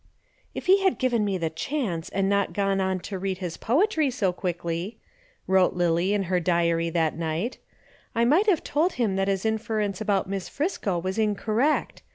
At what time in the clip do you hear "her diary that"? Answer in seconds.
6.23-7.15